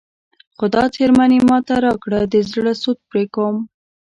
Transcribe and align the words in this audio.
خو 0.57 0.65
دا 0.75 0.83
څرمن 0.95 1.31
یې 1.37 1.41
ماته 1.49 1.75
راکړه 1.85 2.21
د 2.33 2.35
زړه 2.51 2.73
سود 2.81 2.97
پرې 3.09 3.23
کوم. 3.33 3.57